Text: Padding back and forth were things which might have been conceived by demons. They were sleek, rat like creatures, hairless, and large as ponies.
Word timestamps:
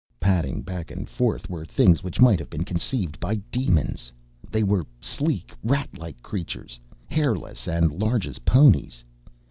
Padding 0.19 0.63
back 0.63 0.89
and 0.89 1.07
forth 1.07 1.47
were 1.47 1.63
things 1.63 2.03
which 2.03 2.19
might 2.19 2.39
have 2.39 2.49
been 2.49 2.65
conceived 2.65 3.19
by 3.19 3.35
demons. 3.35 4.11
They 4.49 4.63
were 4.63 4.87
sleek, 4.99 5.53
rat 5.63 5.89
like 5.95 6.23
creatures, 6.23 6.79
hairless, 7.05 7.67
and 7.67 7.91
large 7.91 8.25
as 8.25 8.39
ponies. 8.39 9.03